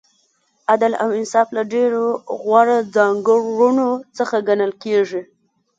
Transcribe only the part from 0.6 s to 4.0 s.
عدل او انصاف له ډېرو غوره ځانګړنو